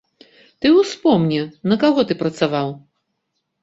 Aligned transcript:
Ты 0.65 0.71
ўспомні, 0.77 1.39
на 1.71 1.81
каго 1.87 2.09
ты 2.09 2.13
працаваў? 2.25 2.77